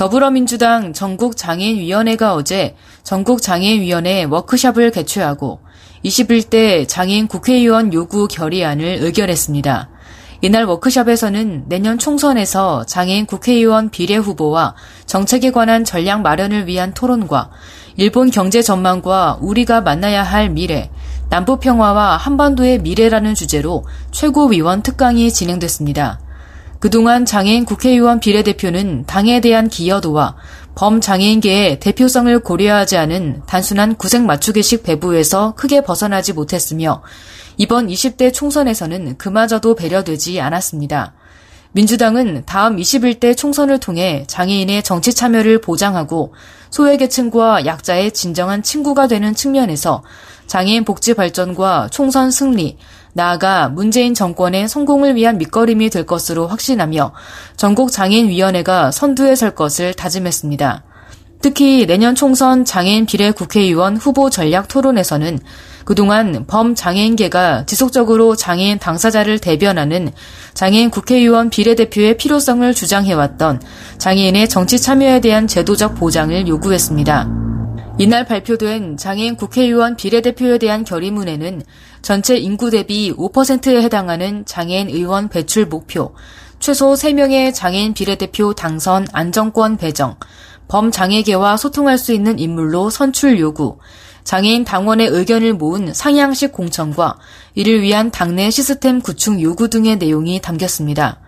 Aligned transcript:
더불어민주당 0.00 0.94
전국장애인위원회가 0.94 2.32
어제 2.32 2.74
전국장애인위원회 3.02 4.24
워크샵을 4.24 4.92
개최하고 4.92 5.60
21대 6.02 6.88
장애인 6.88 7.28
국회의원 7.28 7.92
요구 7.92 8.26
결의안을 8.26 9.00
의결했습니다. 9.02 9.90
이날 10.40 10.64
워크샵에서는 10.64 11.64
내년 11.68 11.98
총선에서 11.98 12.86
장애인 12.86 13.26
국회의원 13.26 13.90
비례 13.90 14.16
후보와 14.16 14.74
정책에 15.04 15.50
관한 15.50 15.84
전략 15.84 16.22
마련을 16.22 16.66
위한 16.66 16.94
토론과 16.94 17.50
일본 17.98 18.30
경제 18.30 18.62
전망과 18.62 19.40
우리가 19.42 19.82
만나야 19.82 20.22
할 20.22 20.48
미래, 20.48 20.90
남북 21.28 21.60
평화와 21.60 22.16
한반도의 22.16 22.78
미래라는 22.78 23.34
주제로 23.34 23.84
최고위원 24.12 24.80
특강이 24.80 25.30
진행됐습니다. 25.30 26.20
그동안 26.80 27.26
장애인 27.26 27.66
국회의원 27.66 28.20
비례대표는 28.20 29.04
당에 29.06 29.40
대한 29.40 29.68
기여도와 29.68 30.36
범장애인계의 30.74 31.78
대표성을 31.78 32.38
고려하지 32.40 32.96
않은 32.96 33.42
단순한 33.46 33.96
구색 33.96 34.22
맞추기식 34.22 34.82
배부에서 34.82 35.54
크게 35.56 35.82
벗어나지 35.82 36.32
못했으며 36.32 37.02
이번 37.58 37.88
20대 37.88 38.32
총선에서는 38.32 39.18
그마저도 39.18 39.74
배려되지 39.74 40.40
않았습니다. 40.40 41.12
민주당은 41.72 42.44
다음 42.46 42.78
21대 42.78 43.36
총선을 43.36 43.78
통해 43.78 44.24
장애인의 44.26 44.82
정치 44.82 45.12
참여를 45.12 45.60
보장하고 45.60 46.32
소외계층과 46.70 47.66
약자의 47.66 48.12
진정한 48.12 48.62
친구가 48.62 49.06
되는 49.06 49.34
측면에서 49.34 50.02
장애인 50.46 50.84
복지 50.84 51.12
발전과 51.14 51.90
총선 51.92 52.30
승리, 52.30 52.78
나아가 53.12 53.68
문재인 53.68 54.14
정권의 54.14 54.68
성공을 54.68 55.16
위한 55.16 55.38
밑거름이 55.38 55.90
될 55.90 56.06
것으로 56.06 56.46
확신하며 56.46 57.12
전국 57.56 57.90
장애인위원회가 57.92 58.90
선두에 58.90 59.34
설 59.34 59.54
것을 59.54 59.94
다짐했습니다. 59.94 60.84
특히 61.42 61.86
내년 61.86 62.14
총선 62.14 62.64
장애인 62.64 63.06
비례 63.06 63.30
국회의원 63.30 63.96
후보 63.96 64.28
전략 64.28 64.68
토론에서는 64.68 65.38
그동안 65.84 66.44
범장애인계가 66.46 67.64
지속적으로 67.64 68.36
장애인 68.36 68.78
당사자를 68.78 69.38
대변하는 69.38 70.12
장애인 70.54 70.90
국회의원 70.90 71.48
비례대표의 71.48 72.18
필요성을 72.18 72.72
주장해왔던 72.74 73.62
장애인의 73.98 74.48
정치 74.48 74.78
참여에 74.78 75.20
대한 75.20 75.46
제도적 75.46 75.94
보장을 75.94 76.46
요구했습니다. 76.46 77.59
이날 78.00 78.24
발표된 78.24 78.96
장애인 78.96 79.36
국회의원 79.36 79.94
비례대표에 79.94 80.56
대한 80.56 80.84
결의문에는 80.84 81.62
전체 82.00 82.34
인구 82.38 82.70
대비 82.70 83.12
5%에 83.12 83.82
해당하는 83.82 84.46
장애인 84.46 84.88
의원 84.88 85.28
배출 85.28 85.66
목표, 85.66 86.14
최소 86.60 86.94
3명의 86.94 87.52
장애인 87.52 87.92
비례대표 87.92 88.54
당선 88.54 89.06
안정권 89.12 89.76
배정, 89.76 90.16
범장애계와 90.68 91.58
소통할 91.58 91.98
수 91.98 92.14
있는 92.14 92.38
인물로 92.38 92.88
선출 92.88 93.38
요구, 93.38 93.76
장애인 94.24 94.64
당원의 94.64 95.08
의견을 95.08 95.52
모은 95.52 95.92
상향식 95.92 96.52
공천과 96.52 97.18
이를 97.54 97.82
위한 97.82 98.10
당내 98.10 98.48
시스템 98.50 99.02
구축 99.02 99.42
요구 99.42 99.68
등의 99.68 99.98
내용이 99.98 100.40
담겼습니다. 100.40 101.20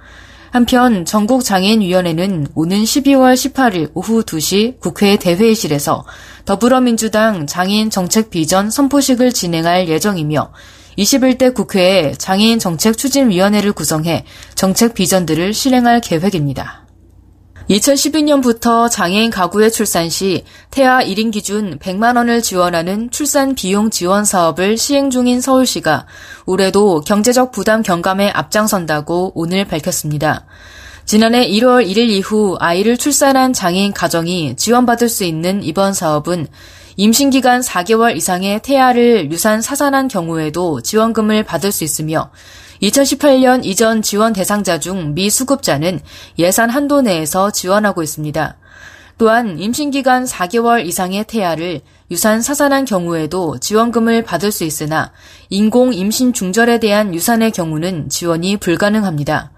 한편 0.52 1.06
전국장애인위원회는 1.06 2.48
오는 2.54 2.82
12월 2.82 3.32
18일 3.32 3.90
오후 3.94 4.22
2시 4.22 4.80
국회 4.80 5.16
대회의실에서 5.16 6.04
더불어민주당 6.44 7.46
장애인 7.46 7.88
정책 7.88 8.28
비전 8.28 8.70
선포식을 8.70 9.32
진행할 9.32 9.88
예정이며 9.88 10.52
21대 10.98 11.54
국회에 11.54 12.12
장애인 12.12 12.58
정책 12.58 12.98
추진위원회를 12.98 13.72
구성해 13.72 14.26
정책 14.54 14.92
비전들을 14.92 15.54
실행할 15.54 16.02
계획입니다. 16.02 16.81
2012년부터 17.70 18.90
장애인 18.90 19.30
가구의 19.30 19.70
출산 19.70 20.08
시 20.08 20.44
태아 20.70 21.00
1인 21.00 21.32
기준 21.32 21.78
100만 21.78 22.16
원을 22.16 22.42
지원하는 22.42 23.10
출산 23.10 23.54
비용 23.54 23.90
지원 23.90 24.24
사업을 24.24 24.76
시행 24.76 25.10
중인 25.10 25.40
서울시가 25.40 26.06
올해도 26.46 27.02
경제적 27.02 27.52
부담 27.52 27.82
경감에 27.82 28.30
앞장선다고 28.30 29.32
오늘 29.34 29.64
밝혔습니다. 29.64 30.44
지난해 31.04 31.48
1월 31.48 31.86
1일 31.86 32.10
이후 32.10 32.56
아이를 32.58 32.96
출산한 32.96 33.52
장애인 33.52 33.92
가정이 33.92 34.56
지원받을 34.56 35.08
수 35.08 35.24
있는 35.24 35.62
이번 35.62 35.94
사업은 35.94 36.46
임신기간 36.96 37.60
4개월 37.60 38.16
이상의 38.16 38.60
태아를 38.60 39.30
유산 39.32 39.62
사산한 39.62 40.08
경우에도 40.08 40.80
지원금을 40.82 41.42
받을 41.42 41.72
수 41.72 41.84
있으며 41.84 42.30
2018년 42.82 43.64
이전 43.64 44.02
지원 44.02 44.32
대상자 44.32 44.78
중 44.78 45.14
미수급자는 45.14 46.00
예산 46.38 46.68
한도 46.68 47.00
내에서 47.00 47.50
지원하고 47.50 48.02
있습니다. 48.02 48.56
또한 49.18 49.58
임신기간 49.58 50.24
4개월 50.24 50.84
이상의 50.84 51.24
태아를 51.24 51.80
유산 52.10 52.42
사산한 52.42 52.84
경우에도 52.84 53.58
지원금을 53.58 54.22
받을 54.22 54.52
수 54.52 54.64
있으나 54.64 55.12
인공 55.48 55.94
임신 55.94 56.32
중절에 56.32 56.80
대한 56.80 57.14
유산의 57.14 57.52
경우는 57.52 58.08
지원이 58.10 58.58
불가능합니다. 58.58 59.52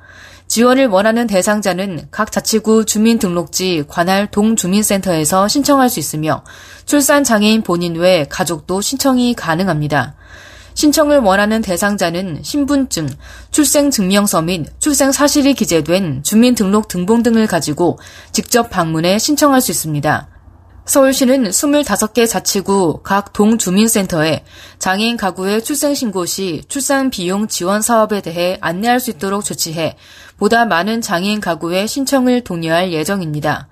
지원을 0.47 0.87
원하는 0.88 1.27
대상자는 1.27 2.09
각 2.10 2.31
자치구 2.31 2.84
주민등록지 2.84 3.84
관할 3.88 4.31
동주민센터에서 4.31 5.49
신청할 5.49 5.88
수 5.88 5.99
있으며 5.99 6.44
출산 6.84 7.25
장애인 7.25 7.62
본인 7.62 7.97
외 7.97 8.25
가족도 8.28 8.81
신청이 8.81 9.34
가능합니다. 9.34 10.15
신청을 10.75 11.19
원하는 11.19 11.62
대상자는 11.62 12.41
신분증, 12.43 13.09
출생증명서 13.53 14.43
및 14.43 14.66
출생 14.81 15.12
사실이 15.12 15.55
기재된 15.55 16.22
주민등록 16.25 16.88
등본 16.88 17.22
등을 17.22 17.47
가지고 17.47 17.99
직접 18.32 18.71
방문해 18.71 19.19
신청할 19.19 19.61
수 19.61 19.71
있습니다. 19.71 20.33
서울시는 20.86 21.44
25개 21.44 22.28
자치구 22.28 23.00
각 23.02 23.32
동주민센터에 23.32 24.44
장애인 24.78 25.16
가구의 25.16 25.64
출생신고 25.64 26.26
시 26.26 26.62
출산 26.68 27.08
비용 27.08 27.48
지원 27.48 27.80
사업에 27.80 28.20
대해 28.20 28.58
안내할 28.60 29.00
수 29.00 29.10
있도록 29.10 29.44
조치해 29.44 29.96
보다 30.36 30.66
많은 30.66 31.00
장애인 31.00 31.40
가구의 31.40 31.88
신청을 31.88 32.44
독려할 32.44 32.92
예정입니다. 32.92 33.68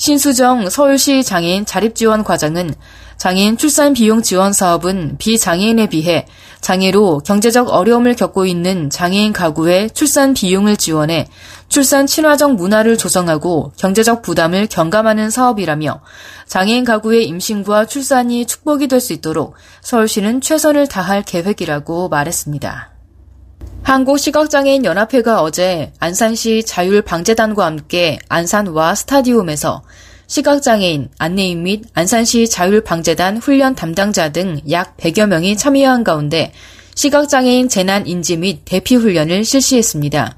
신수정 0.00 0.70
서울시 0.70 1.22
장애인 1.22 1.66
자립지원 1.66 2.24
과장은 2.24 2.74
장애인 3.18 3.58
출산 3.58 3.92
비용 3.92 4.22
지원 4.22 4.54
사업은 4.54 5.16
비장애인에 5.18 5.90
비해 5.90 6.26
장애로 6.62 7.18
경제적 7.18 7.68
어려움을 7.68 8.16
겪고 8.16 8.46
있는 8.46 8.88
장애인 8.88 9.34
가구의 9.34 9.90
출산 9.90 10.32
비용을 10.32 10.78
지원해 10.78 11.28
출산 11.68 12.06
친화적 12.06 12.54
문화를 12.54 12.96
조성하고 12.96 13.72
경제적 13.76 14.22
부담을 14.22 14.68
경감하는 14.68 15.28
사업이라며 15.28 16.00
장애인 16.46 16.84
가구의 16.84 17.26
임신과 17.26 17.84
출산이 17.84 18.46
축복이 18.46 18.88
될 18.88 19.00
수 19.00 19.12
있도록 19.12 19.54
서울시는 19.82 20.40
최선을 20.40 20.86
다할 20.88 21.22
계획이라고 21.22 22.08
말했습니다. 22.08 22.89
한국시각장애인 23.82 24.84
연합회가 24.84 25.42
어제 25.42 25.92
안산시 25.98 26.64
자율방재단과 26.64 27.64
함께 27.64 28.18
안산와 28.28 28.94
스타디움에서 28.94 29.82
시각장애인, 30.26 31.08
안내인 31.18 31.64
및 31.64 31.84
안산시 31.94 32.48
자율방재단 32.48 33.38
훈련 33.38 33.74
담당자 33.74 34.30
등 34.30 34.60
약 34.70 34.96
100여 34.96 35.26
명이 35.26 35.56
참여한 35.56 36.04
가운데 36.04 36.52
시각장애인 36.94 37.68
재난 37.68 38.06
인지 38.06 38.36
및 38.36 38.60
대피 38.64 38.94
훈련을 38.94 39.44
실시했습니다. 39.44 40.36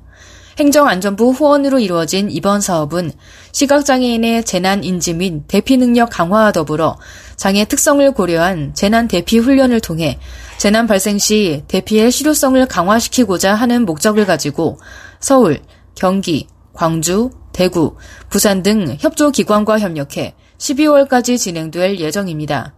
행정안전부 0.59 1.31
후원으로 1.31 1.79
이루어진 1.79 2.31
이번 2.31 2.61
사업은 2.61 3.13
시각장애인의 3.53 4.45
재난 4.45 4.85
인지 4.85 5.13
및 5.15 5.43
대피 5.49 5.77
능력 5.77 6.11
강화와 6.11 6.53
더불어 6.53 6.99
장애 7.37 7.65
특성을 7.65 8.09
고려한 8.13 8.75
재난 8.75 9.09
대피 9.09 9.39
훈련을 9.39 9.81
통해 9.81 10.19
재난 10.59 10.87
발생 10.87 11.19
시 11.19 11.63
대피의 11.69 12.11
실효성을 12.11 12.65
강화시키고자 12.67 13.55
하는 13.55 13.85
목적을 13.85 14.27
가지고 14.27 14.79
서울, 15.19 15.61
경기, 15.95 16.47
광주, 16.73 17.31
대구, 17.53 17.97
부산 18.31 18.63
등 18.63 18.97
협조 18.99 19.31
기관과 19.31 19.79
협력해 19.79 20.35
12월까지 20.59 21.39
진행될 21.39 21.99
예정입니다. 21.99 22.75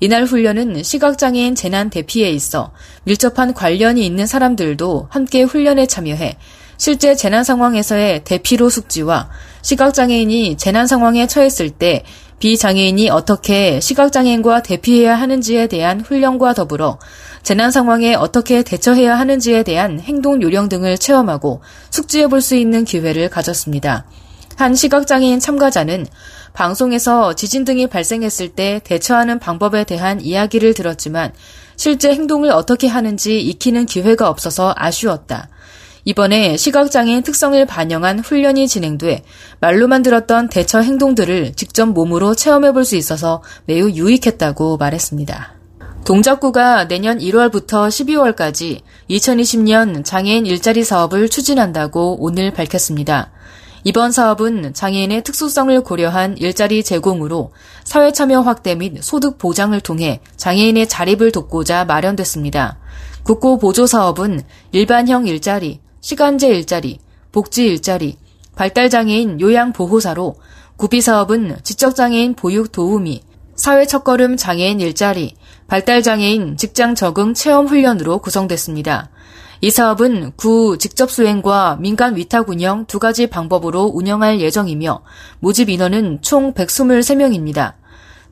이날 0.00 0.24
훈련은 0.24 0.82
시각장애인 0.82 1.54
재난 1.54 1.90
대피에 1.90 2.30
있어 2.30 2.72
밀접한 3.04 3.54
관련이 3.54 4.04
있는 4.04 4.26
사람들도 4.26 5.08
함께 5.10 5.42
훈련에 5.42 5.86
참여해 5.86 6.36
실제 6.76 7.16
재난 7.16 7.42
상황에서의 7.42 8.22
대피로 8.22 8.70
숙지와 8.70 9.28
시각장애인이 9.68 10.56
재난 10.56 10.86
상황에 10.86 11.26
처했을 11.26 11.68
때 11.68 12.02
비장애인이 12.38 13.10
어떻게 13.10 13.80
시각장애인과 13.80 14.62
대피해야 14.62 15.14
하는지에 15.14 15.66
대한 15.66 16.00
훈련과 16.00 16.54
더불어 16.54 16.98
재난 17.42 17.70
상황에 17.70 18.14
어떻게 18.14 18.62
대처해야 18.62 19.18
하는지에 19.18 19.64
대한 19.64 20.00
행동 20.00 20.40
요령 20.40 20.70
등을 20.70 20.96
체험하고 20.96 21.60
숙지해 21.90 22.28
볼 22.28 22.40
수 22.40 22.54
있는 22.54 22.86
기회를 22.86 23.28
가졌습니다. 23.28 24.06
한 24.56 24.74
시각장애인 24.74 25.38
참가자는 25.38 26.06
방송에서 26.54 27.34
지진 27.34 27.66
등이 27.66 27.88
발생했을 27.88 28.48
때 28.48 28.80
대처하는 28.84 29.38
방법에 29.38 29.84
대한 29.84 30.22
이야기를 30.22 30.72
들었지만 30.72 31.34
실제 31.76 32.10
행동을 32.14 32.52
어떻게 32.52 32.86
하는지 32.88 33.38
익히는 33.38 33.84
기회가 33.84 34.30
없어서 34.30 34.72
아쉬웠다. 34.78 35.50
이번에 36.04 36.56
시각장애인 36.56 37.22
특성을 37.22 37.64
반영한 37.66 38.20
훈련이 38.20 38.68
진행돼 38.68 39.22
말로만 39.60 40.02
들었던 40.02 40.48
대처 40.48 40.80
행동들을 40.80 41.54
직접 41.54 41.86
몸으로 41.86 42.34
체험해 42.34 42.72
볼 42.72 42.84
수 42.84 42.96
있어서 42.96 43.42
매우 43.66 43.90
유익했다고 43.90 44.78
말했습니다. 44.78 45.54
동작구가 46.06 46.88
내년 46.88 47.18
1월부터 47.18 47.88
12월까지 47.88 48.80
2020년 49.10 50.04
장애인 50.04 50.46
일자리 50.46 50.84
사업을 50.84 51.28
추진한다고 51.28 52.16
오늘 52.20 52.50
밝혔습니다. 52.50 53.30
이번 53.84 54.10
사업은 54.10 54.72
장애인의 54.72 55.22
특수성을 55.22 55.78
고려한 55.82 56.38
일자리 56.38 56.82
제공으로 56.82 57.52
사회 57.84 58.10
참여 58.10 58.40
확대 58.40 58.74
및 58.74 59.02
소득 59.02 59.36
보장을 59.36 59.78
통해 59.80 60.20
장애인의 60.36 60.88
자립을 60.88 61.30
돕고자 61.30 61.84
마련됐습니다. 61.84 62.78
국고 63.22 63.58
보조 63.58 63.86
사업은 63.86 64.42
일반형 64.72 65.26
일자리, 65.26 65.80
시간제 66.00 66.48
일자리, 66.48 66.98
복지 67.32 67.66
일자리, 67.66 68.16
발달장애인 68.56 69.40
요양보호사로 69.40 70.36
구비사업은 70.76 71.58
지적장애인 71.62 72.34
보육 72.34 72.72
도우미, 72.72 73.22
사회 73.54 73.84
첫걸음 73.84 74.36
장애인 74.36 74.80
일자리, 74.80 75.34
발달장애인 75.66 76.56
직장 76.56 76.94
적응 76.94 77.34
체험 77.34 77.66
훈련으로 77.66 78.18
구성됐습니다. 78.18 79.10
이 79.60 79.70
사업은 79.70 80.32
구 80.36 80.78
직접 80.78 81.10
수행과 81.10 81.78
민간 81.80 82.14
위탁 82.14 82.48
운영 82.48 82.84
두 82.86 83.00
가지 83.00 83.26
방법으로 83.26 83.90
운영할 83.92 84.40
예정이며 84.40 85.02
모집 85.40 85.68
인원은 85.68 86.22
총 86.22 86.54
123명입니다. 86.54 87.74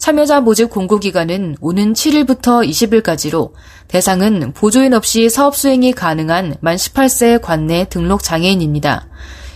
참여자 0.07 0.41
모집 0.41 0.71
공고 0.71 1.01
기간은 1.01 1.57
오는 1.61 1.93
7일부터 1.93 2.65
20일까지로 2.65 3.51
대상은 3.89 4.53
보조인 4.53 4.95
없이 4.95 5.29
사업 5.29 5.57
수행이 5.57 5.95
가능한 5.95 6.59
만 6.61 6.77
18세 6.77 7.41
관내 7.43 7.89
등록 7.91 8.23
장애인입니다. 8.23 9.09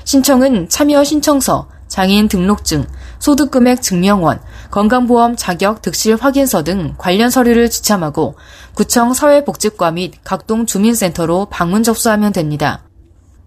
신청은 0.03 0.69
참여 0.69 1.05
신청서, 1.05 1.69
장애인 1.87 2.27
등록증, 2.27 2.85
소득금액 3.21 3.81
증명원, 3.81 4.41
건강보험 4.73 5.37
자격 5.37 5.83
득실 5.83 6.17
확인서 6.17 6.65
등 6.65 6.95
관련 6.99 7.31
서류를 7.31 7.71
지참하고 7.71 8.35
구청 8.75 9.15
사회복지과 9.15 9.93
및 9.93 10.15
각동 10.25 10.67
주민센터로 10.67 11.47
방문 11.49 11.85
접수하면 11.85 12.33
됩니다. 12.33 12.83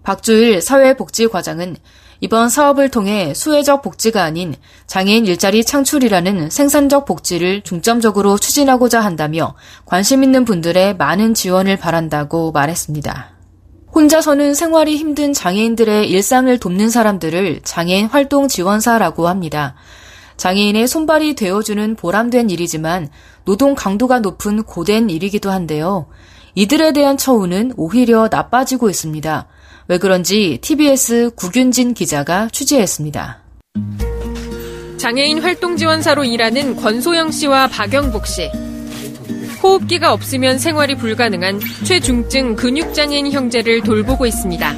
박주일 0.04 0.62
사회복지과장은 0.62 1.76
이번 2.24 2.48
사업을 2.48 2.88
통해 2.88 3.34
수혜적 3.34 3.82
복지가 3.82 4.24
아닌 4.24 4.54
장애인 4.86 5.26
일자리 5.26 5.62
창출이라는 5.62 6.48
생산적 6.48 7.04
복지를 7.04 7.60
중점적으로 7.60 8.38
추진하고자 8.38 9.02
한다며 9.02 9.54
관심 9.84 10.24
있는 10.24 10.46
분들의 10.46 10.96
많은 10.96 11.34
지원을 11.34 11.76
바란다고 11.76 12.50
말했습니다. 12.52 13.28
혼자서는 13.94 14.54
생활이 14.54 14.96
힘든 14.96 15.34
장애인들의 15.34 16.08
일상을 16.08 16.58
돕는 16.58 16.88
사람들을 16.88 17.60
장애인 17.62 18.06
활동 18.06 18.48
지원사라고 18.48 19.28
합니다. 19.28 19.74
장애인의 20.38 20.88
손발이 20.88 21.34
되어주는 21.34 21.94
보람된 21.96 22.48
일이지만 22.48 23.10
노동 23.44 23.74
강도가 23.74 24.20
높은 24.20 24.62
고된 24.62 25.10
일이기도 25.10 25.50
한데요. 25.50 26.06
이들에 26.54 26.92
대한 26.92 27.18
처우는 27.18 27.74
오히려 27.76 28.28
나빠지고 28.30 28.88
있습니다. 28.88 29.46
왜 29.86 29.98
그런지 29.98 30.58
TBS 30.62 31.30
구균진 31.36 31.92
기자가 31.92 32.48
취재했습니다. 32.50 33.42
장애인 34.96 35.40
활동 35.40 35.76
지원사로 35.76 36.24
일하는 36.24 36.76
권소영 36.76 37.30
씨와 37.30 37.66
박영복 37.68 38.26
씨. 38.26 38.50
호흡기가 39.62 40.12
없으면 40.12 40.58
생활이 40.58 40.94
불가능한 40.94 41.60
최중증 41.84 42.56
근육장애인 42.56 43.30
형제를 43.30 43.82
돌보고 43.82 44.24
있습니다. 44.24 44.74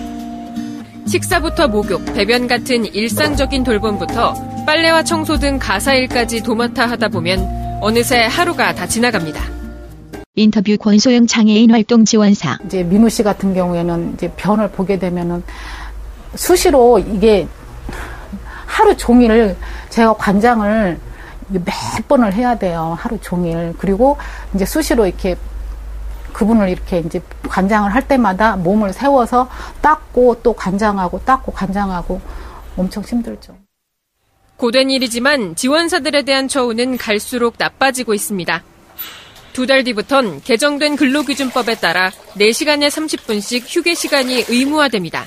식사부터 1.07 1.69
목욕, 1.69 2.05
배변 2.15 2.49
같은 2.49 2.85
일상적인 2.93 3.63
돌봄부터 3.63 4.35
빨래와 4.67 5.05
청소 5.05 5.39
등 5.39 5.61
가사일까지 5.61 6.43
도맡아 6.43 6.87
하다 6.91 7.09
보면 7.09 7.79
어느새 7.81 8.25
하루가 8.25 8.75
다 8.75 8.89
지나갑니다. 8.89 9.56
인터뷰 10.37 10.77
권소영 10.77 11.27
장애인 11.27 11.71
활동 11.71 12.05
지원사. 12.05 12.59
이제 12.67 12.83
민우 12.83 13.09
씨 13.09 13.23
같은 13.23 13.55
경우에는 13.55 14.13
이제 14.15 14.31
변을 14.37 14.71
보게 14.71 14.99
되면은 14.99 15.43
수시로 16.35 16.99
이게 16.99 17.49
하루 18.67 18.95
종일 18.99 19.57
제가 19.89 20.13
관장을 20.15 21.01
몇 21.49 21.65
번을 22.07 22.35
해야 22.35 22.59
돼요. 22.59 22.95
하루 23.01 23.19
종일. 23.21 23.75
그리고 23.79 24.19
이제 24.55 24.67
수시로 24.67 25.07
이렇게 25.07 25.37
그분을 26.35 26.69
이렇게 26.69 26.99
이제 26.99 27.23
관장을 27.49 27.95
할 27.95 28.07
때마다 28.07 28.57
몸을 28.57 28.93
세워서 28.93 29.49
닦고 29.81 30.43
또 30.43 30.53
관장하고 30.53 31.19
닦고 31.25 31.53
관장하고 31.53 32.21
엄청 32.77 33.03
힘들죠. 33.03 33.57
고된 34.59 34.91
일이지만 34.91 35.57
지원사들에 35.57 36.23
대한 36.23 36.47
처우는 36.47 36.99
갈수록 36.99 37.55
나빠지고 37.57 38.13
있습니다. 38.13 38.63
두 39.57 39.65
달 39.65 39.85
뒤부턴 39.85 40.43
개정된 40.43 40.97
근로기준법에 40.97 41.77
따라 41.77 42.11
4시간에 42.37 42.89
30분씩 42.89 43.63
휴게 43.67 43.95
시간이 43.95 44.45
의무화됩니다. 44.51 45.25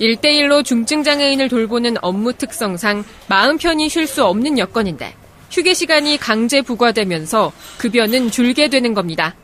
1대1로 0.00 0.64
중증장애인을 0.64 1.48
돌보는 1.48 1.94
업무 2.02 2.32
특성상 2.32 3.04
마음 3.28 3.56
편히 3.56 3.88
쉴 3.88 4.08
수 4.08 4.24
없는 4.24 4.58
여건인데 4.58 5.14
휴게 5.52 5.72
시간이 5.72 6.16
강제 6.16 6.62
부과되면서 6.62 7.52
급여는 7.78 8.32
줄게 8.32 8.68
되는 8.68 8.92
겁니다. 8.92 9.36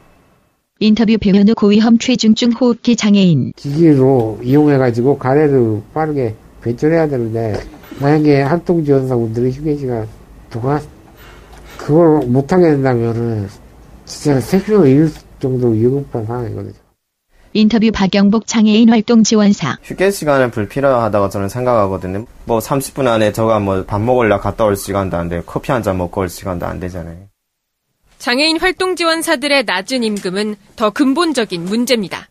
인터뷰 0.80 1.16
배현우 1.16 1.54
고위험 1.54 1.98
최중증 1.98 2.50
호흡기 2.50 2.96
장애인. 2.96 3.52
기기로 3.54 4.40
이용해가지고 4.42 5.18
가래를 5.18 5.82
빠르게 5.94 6.34
배출해야 6.62 7.06
되는데 7.08 7.60
만약에 8.00 8.42
활동지원사분들이 8.42 9.52
휴게 9.52 9.76
시간 9.76 10.08
동안 10.50 10.82
그걸 11.78 12.26
못하게 12.26 12.70
된다면은 12.70 13.69
진짜 14.10 14.40
생명을 14.40 14.88
잃을 14.88 15.10
정도로 15.40 15.72
위급한 15.72 16.26
상황이거든요. 16.26 16.74
인터뷰 17.52 17.90
박영복 17.92 18.46
장애인 18.46 18.90
활동 18.90 19.22
지원사. 19.24 19.78
휴게 19.82 20.10
시간은 20.10 20.50
불필요하다고 20.52 21.28
저는 21.30 21.48
생각하거든요. 21.48 22.26
뭐 22.44 22.58
30분 22.60 23.06
안에 23.08 23.32
저가 23.32 23.58
뭐 23.60 23.84
밥 23.86 24.00
먹으려 24.00 24.38
갔다 24.40 24.64
올 24.64 24.76
시간도 24.76 25.16
안 25.16 25.28
되고 25.28 25.42
커피 25.44 25.72
한 25.72 25.82
잔 25.82 25.96
먹고 25.98 26.20
올 26.20 26.28
시간도 26.28 26.66
안 26.66 26.78
되잖아요. 26.78 27.16
장애인 28.18 28.60
활동 28.60 28.94
지원사들의 28.96 29.64
낮은 29.64 30.04
임금은 30.04 30.56
더 30.76 30.90
근본적인 30.90 31.64
문제입니다. 31.64 32.28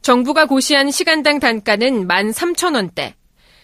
정부가 0.00 0.46
고시한 0.46 0.90
시간당 0.90 1.38
단가는 1.38 2.08
13,000원대. 2.08 3.12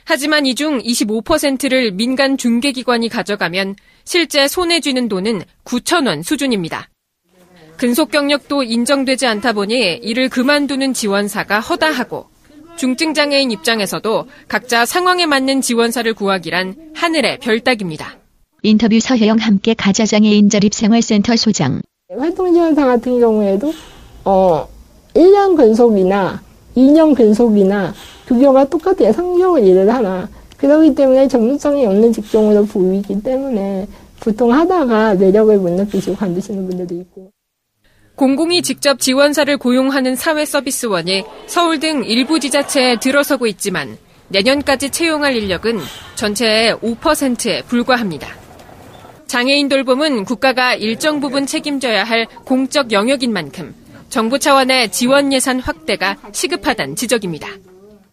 하지만 0.04 0.46
이 0.46 0.54
중 0.54 0.78
25%를 0.78 1.90
민간 1.92 2.36
중개기관이 2.38 3.08
가져가면 3.08 3.74
실제 4.04 4.46
손에 4.46 4.80
쥐는 4.80 5.08
돈은 5.08 5.42
9,000원 5.64 6.22
수준입니다. 6.22 6.88
근속 7.78 8.10
경력도 8.10 8.64
인정되지 8.64 9.28
않다 9.28 9.52
보니 9.52 10.00
이를 10.02 10.28
그만두는 10.28 10.94
지원사가 10.94 11.60
허다하고 11.60 12.26
중증 12.76 13.14
장애인 13.14 13.52
입장에서도 13.52 14.26
각자 14.48 14.84
상황에 14.84 15.26
맞는 15.26 15.60
지원사를 15.60 16.12
구하기란 16.14 16.74
하늘의 16.94 17.38
별따기입니다. 17.38 18.16
인터뷰 18.64 18.98
서혜영 18.98 19.38
함께 19.38 19.74
가자장애인 19.74 20.50
자립생활센터 20.50 21.36
소장. 21.36 21.80
활동지원사 22.08 22.84
같은 22.84 23.20
경우에도 23.20 23.72
어 24.24 24.66
1년 25.14 25.56
근속이나 25.56 26.42
2년 26.76 27.14
근속이나 27.14 27.94
급여가 28.26 28.64
똑같아요. 28.64 29.12
상경을 29.12 29.64
일을 29.64 29.94
하나. 29.94 30.28
그렇기 30.56 30.96
때문에 30.96 31.28
전문성이 31.28 31.86
없는 31.86 32.12
직종으로 32.12 32.66
보이기 32.66 33.22
때문에 33.22 33.86
보통 34.18 34.52
하다가 34.52 35.14
매력을 35.14 35.56
못 35.58 35.70
느끼시고 35.70 36.16
관두시는 36.16 36.66
분들도 36.66 36.94
있고. 36.96 37.30
공공이 38.18 38.62
직접 38.62 38.98
지원사를 38.98 39.56
고용하는 39.58 40.16
사회서비스원이 40.16 41.22
서울 41.46 41.78
등 41.78 42.04
일부 42.04 42.40
지자체에 42.40 42.98
들어서고 42.98 43.46
있지만 43.46 43.96
내년까지 44.26 44.90
채용할 44.90 45.36
인력은 45.36 45.78
전체의 46.16 46.74
5%에 46.78 47.62
불과합니다. 47.62 48.26
장애인 49.28 49.68
돌봄은 49.68 50.24
국가가 50.24 50.74
일정 50.74 51.20
부분 51.20 51.46
책임져야 51.46 52.02
할 52.02 52.26
공적 52.44 52.90
영역인 52.90 53.32
만큼 53.32 53.72
정부 54.08 54.40
차원의 54.40 54.90
지원 54.90 55.32
예산 55.32 55.60
확대가 55.60 56.16
시급하단 56.32 56.96
지적입니다. 56.96 57.48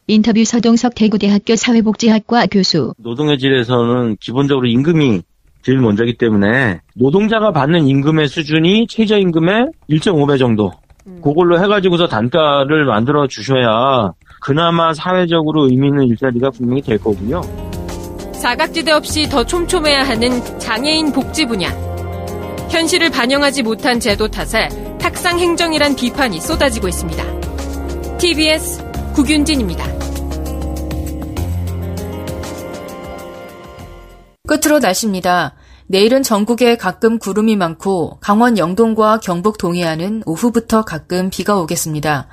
인터뷰 0.05 0.45
서동석 0.45 0.93
대구대학교 0.93 1.55
사회복지학과 1.55 2.45
교수. 2.45 2.93
노동의 2.99 3.39
질에서는 3.39 4.17
기본적으로 4.19 4.67
임금이 4.67 5.23
제일 5.65 5.79
먼저기 5.79 6.15
때문에 6.15 6.81
노동자가 6.93 7.51
받는 7.51 7.87
임금의 7.87 8.27
수준이 8.27 8.85
최저임금의 8.87 9.65
1.5배 9.89 10.37
정도 10.37 10.71
그걸로 11.23 11.59
해가지고서 11.59 12.07
단가를 12.07 12.85
만들어 12.85 13.25
주셔야 13.25 14.11
그나마 14.41 14.93
사회적으로 14.93 15.67
의미 15.67 15.87
있는 15.87 16.03
일자리가 16.05 16.51
분명히 16.51 16.83
될 16.83 16.99
거고요. 16.99 17.41
사각지대 18.33 18.91
없이 18.91 19.27
더 19.27 19.43
촘촘해야 19.43 20.03
하는 20.03 20.39
장애인 20.59 21.11
복지 21.11 21.47
분야. 21.47 21.69
현실을 22.69 23.09
반영하지 23.09 23.63
못한 23.63 23.99
제도 23.99 24.27
탓에 24.27 24.69
탁상 24.99 25.39
행정이란 25.39 25.95
비판이 25.95 26.41
쏟아지고 26.41 26.87
있습니다. 26.89 27.23
TBS 28.19 29.13
국윤진입니다. 29.15 29.94
끝으로 34.45 34.79
날씨입니다. 34.79 35.55
내일은 35.87 36.23
전국에 36.23 36.77
가끔 36.77 37.19
구름이 37.19 37.55
많고 37.55 38.17
강원 38.21 38.57
영동과 38.57 39.19
경북 39.19 39.57
동해안은 39.57 40.23
오후부터 40.25 40.83
가끔 40.83 41.29
비가 41.29 41.57
오겠습니다. 41.57 42.27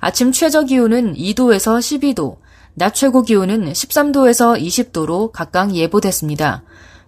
아침 0.00 0.32
최저 0.32 0.62
기온은 0.64 1.14
2도에서 1.14 1.78
12도, 1.78 2.36
낮 2.74 2.94
최고 2.94 3.22
기온은 3.22 3.72
13도에서 3.72 4.60
20도로 4.60 5.32
각각 5.32 5.74
예보됐습니다. 5.74 6.62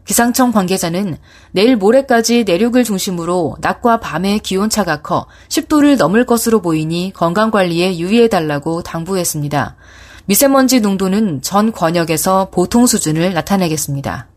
기상청 0.04 0.52
관계자는 0.52 1.18
내일 1.52 1.76
모레까지 1.76 2.44
내륙을 2.44 2.82
중심으로 2.82 3.56
낮과 3.60 4.00
밤의 4.00 4.38
기온차가 4.38 5.02
커 5.02 5.26
10도를 5.48 5.98
넘을 5.98 6.24
것으로 6.24 6.62
보이니 6.62 7.12
건강관리에 7.14 7.98
유의해달라고 7.98 8.82
당부했습니다. 8.82 9.76
미세먼지 10.24 10.80
농도는 10.80 11.42
전 11.42 11.72
권역에서 11.72 12.48
보통 12.50 12.86
수준을 12.86 13.34
나타내겠습니다. 13.34 14.28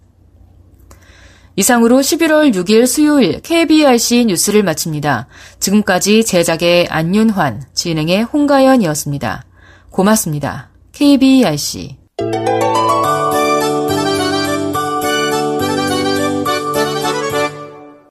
이상으로 1.56 1.98
11월 2.00 2.54
6일 2.54 2.88
수요일 2.88 3.42
KBRC 3.42 4.26
뉴스를 4.26 4.64
마칩니다. 4.64 5.28
지금까지 5.60 6.24
제작의 6.24 6.88
안윤환, 6.90 7.64
진행의 7.74 8.24
홍가연이었습니다. 8.24 9.46
고맙습니다. 9.90 10.70
KBRC 10.94 12.01